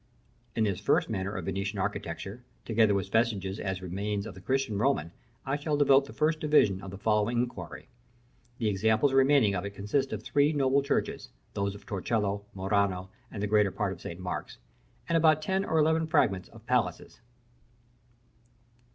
[0.55, 4.79] To this first manner of Venetian architecture, together with vestiges as remain of the Christian
[4.79, 5.11] Roman,
[5.45, 7.87] I shall devote the first division of the following inquiry.
[8.57, 13.43] The examples remaining of it consist of three noble churches (those of Torcello, Murano, and
[13.43, 14.19] the greater part of St.
[14.19, 14.57] Mark's),
[15.07, 17.21] and about ten or twelve fragments of palaces.